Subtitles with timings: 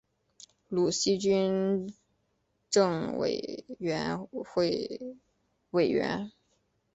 [0.67, 1.93] 鲁西军
[2.71, 4.99] 政委员会
[5.69, 6.31] 委员。